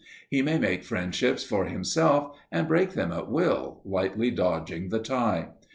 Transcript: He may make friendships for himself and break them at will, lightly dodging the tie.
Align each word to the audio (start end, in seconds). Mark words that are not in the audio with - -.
He 0.31 0.41
may 0.41 0.57
make 0.57 0.83
friendships 0.83 1.43
for 1.43 1.65
himself 1.65 2.35
and 2.51 2.67
break 2.67 2.93
them 2.93 3.11
at 3.11 3.29
will, 3.29 3.81
lightly 3.85 4.31
dodging 4.31 4.89
the 4.89 4.97
tie. 4.97 5.49